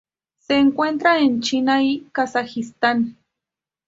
Se 0.39 0.57
encuentra 0.57 1.19
en 1.19 1.41
China 1.41 1.83
y 1.83 2.07
Kazajistán. 2.11 3.17